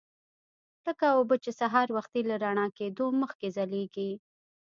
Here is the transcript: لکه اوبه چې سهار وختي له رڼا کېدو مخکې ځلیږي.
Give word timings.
لکه 0.85 1.05
اوبه 1.17 1.35
چې 1.43 1.51
سهار 1.59 1.87
وختي 1.97 2.21
له 2.29 2.35
رڼا 2.43 2.67
کېدو 2.77 3.05
مخکې 3.21 3.47
ځلیږي. 3.55 4.11